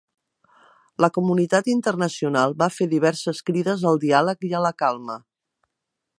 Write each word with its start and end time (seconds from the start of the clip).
La 1.05 1.09
comunitat 1.17 1.69
internacional 1.73 2.57
va 2.63 2.71
fer 2.79 2.89
diverses 2.95 3.45
crides 3.51 3.85
al 3.91 4.03
diàleg 4.07 4.51
i 4.53 4.55
a 4.63 4.67
la 4.69 4.77
calma. 4.85 5.21